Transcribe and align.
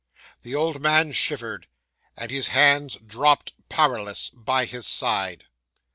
'The 0.41 0.55
old 0.55 0.81
man 0.81 1.11
shivered, 1.11 1.67
and 2.17 2.31
his 2.31 2.47
hands 2.47 2.95
dropped 3.05 3.53
powerless 3.69 4.31
by 4.33 4.65
his 4.65 4.87
side. 4.87 5.45